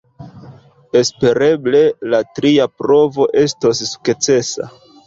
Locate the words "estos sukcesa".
3.47-4.73